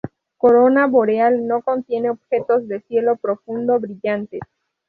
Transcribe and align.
Corona 0.37 0.87
Boreal 0.87 1.45
no 1.45 1.61
contiene 1.61 2.09
objetos 2.09 2.67
de 2.67 2.81
cielo 2.81 3.17
profundo 3.17 3.79
brillantes. 3.79 4.41